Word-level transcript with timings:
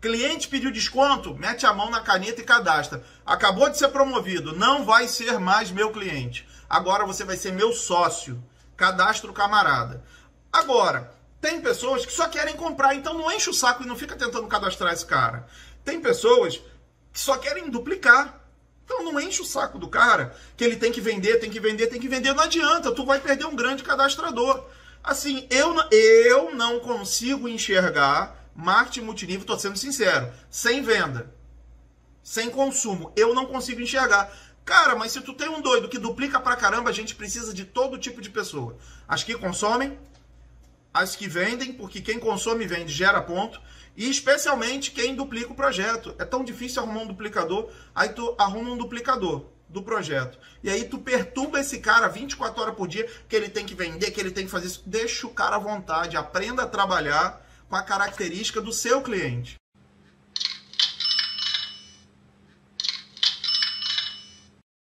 Cliente 0.00 0.46
pediu 0.46 0.70
desconto, 0.70 1.34
mete 1.34 1.66
a 1.66 1.72
mão 1.72 1.90
na 1.90 2.00
caneta 2.00 2.40
e 2.40 2.44
cadastra. 2.44 3.02
Acabou 3.26 3.68
de 3.68 3.78
ser 3.78 3.88
promovido, 3.88 4.54
não 4.54 4.84
vai 4.84 5.08
ser 5.08 5.40
mais 5.40 5.72
meu 5.72 5.90
cliente. 5.90 6.48
Agora 6.70 7.04
você 7.04 7.24
vai 7.24 7.36
ser 7.36 7.52
meu 7.52 7.72
sócio. 7.72 8.40
Cadastra 8.76 9.28
o 9.28 9.34
camarada. 9.34 10.04
Agora, 10.52 11.12
tem 11.40 11.60
pessoas 11.60 12.06
que 12.06 12.12
só 12.12 12.28
querem 12.28 12.54
comprar, 12.54 12.94
então 12.94 13.14
não 13.14 13.30
enche 13.30 13.50
o 13.50 13.54
saco 13.54 13.82
e 13.82 13.86
não 13.86 13.96
fica 13.96 14.14
tentando 14.14 14.46
cadastrar 14.46 14.92
esse 14.92 15.04
cara. 15.04 15.48
Tem 15.84 16.00
pessoas 16.00 16.60
que 17.12 17.20
só 17.20 17.36
querem 17.36 17.68
duplicar. 17.68 18.40
Então 18.84 19.02
não 19.02 19.20
enche 19.20 19.42
o 19.42 19.44
saco 19.44 19.78
do 19.78 19.88
cara 19.88 20.34
que 20.56 20.64
ele 20.64 20.76
tem 20.76 20.92
que 20.92 21.00
vender, 21.00 21.40
tem 21.40 21.50
que 21.50 21.60
vender, 21.60 21.88
tem 21.88 22.00
que 22.00 22.08
vender. 22.08 22.32
Não 22.32 22.44
adianta, 22.44 22.92
tu 22.92 23.04
vai 23.04 23.18
perder 23.18 23.46
um 23.46 23.56
grande 23.56 23.82
cadastrador. 23.82 24.64
Assim, 25.02 25.46
eu, 25.50 25.74
eu 25.90 26.54
não 26.54 26.78
consigo 26.80 27.48
enxergar 27.48 28.37
marketing 28.58 29.02
multinível, 29.02 29.46
tô 29.46 29.56
sendo 29.56 29.78
sincero, 29.78 30.32
sem 30.50 30.82
venda, 30.82 31.32
sem 32.24 32.50
consumo. 32.50 33.12
Eu 33.14 33.32
não 33.32 33.46
consigo 33.46 33.80
enxergar. 33.80 34.32
Cara, 34.64 34.96
mas 34.96 35.12
se 35.12 35.20
tu 35.20 35.32
tem 35.32 35.48
um 35.48 35.62
doido 35.62 35.88
que 35.88 35.96
duplica 35.96 36.40
pra 36.40 36.56
caramba, 36.56 36.90
a 36.90 36.92
gente 36.92 37.14
precisa 37.14 37.54
de 37.54 37.64
todo 37.64 37.96
tipo 37.96 38.20
de 38.20 38.28
pessoa. 38.28 38.76
As 39.06 39.22
que 39.22 39.34
consomem, 39.36 39.96
as 40.92 41.14
que 41.14 41.28
vendem, 41.28 41.72
porque 41.72 42.00
quem 42.00 42.18
consome 42.18 42.64
e 42.64 42.66
vende 42.66 42.92
gera 42.92 43.22
ponto, 43.22 43.60
e 43.96 44.10
especialmente 44.10 44.90
quem 44.90 45.14
duplica 45.14 45.52
o 45.52 45.54
projeto. 45.54 46.12
É 46.18 46.24
tão 46.24 46.42
difícil 46.42 46.82
arrumar 46.82 47.02
um 47.02 47.06
duplicador, 47.06 47.70
aí 47.94 48.08
tu 48.08 48.34
arruma 48.36 48.72
um 48.72 48.76
duplicador 48.76 49.46
do 49.68 49.84
projeto. 49.84 50.36
E 50.64 50.68
aí 50.68 50.82
tu 50.82 50.98
perturba 50.98 51.60
esse 51.60 51.78
cara 51.78 52.08
24 52.08 52.60
horas 52.60 52.74
por 52.74 52.88
dia, 52.88 53.08
que 53.28 53.36
ele 53.36 53.48
tem 53.48 53.64
que 53.64 53.74
vender, 53.74 54.10
que 54.10 54.18
ele 54.20 54.32
tem 54.32 54.46
que 54.46 54.50
fazer 54.50 54.66
isso. 54.66 54.82
Deixa 54.84 55.28
o 55.28 55.30
cara 55.30 55.54
à 55.54 55.60
vontade, 55.60 56.16
aprenda 56.16 56.64
a 56.64 56.66
trabalhar 56.66 57.46
com 57.68 57.76
a 57.76 57.82
característica 57.82 58.60
do 58.60 58.72
seu 58.72 59.02
cliente. 59.02 59.56